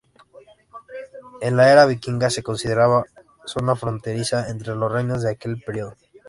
En 1.41 1.57
la 1.57 1.71
Era 1.71 1.85
vikinga 1.85 2.31
se 2.31 2.41
consideraba 2.41 3.05
zona 3.45 3.75
fronteriza 3.75 4.49
entre 4.49 4.73
los 4.73 4.91
reinos 4.91 5.21
de 5.21 5.29
aquel 5.29 5.61
periodo. 5.61 5.95